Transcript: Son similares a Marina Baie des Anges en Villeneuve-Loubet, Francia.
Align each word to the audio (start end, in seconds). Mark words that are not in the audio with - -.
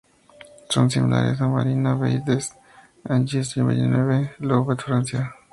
Son 0.71 0.89
similares 0.89 1.39
a 1.41 1.47
Marina 1.47 1.93
Baie 1.93 2.23
des 2.25 2.43
Anges 3.07 3.55
en 3.59 3.67
Villeneuve-Loubet, 3.67 4.77
Francia. 4.81 5.31